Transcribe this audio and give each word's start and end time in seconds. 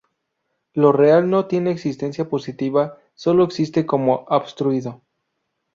Lo 0.73 0.91
real 0.91 1.29
no 1.29 1.45
tiene 1.45 1.69
existencia 1.69 2.27
positiva; 2.27 2.97
solo 3.13 3.43
existe 3.43 3.85
como 3.85 4.25
obstruido. 4.29 5.03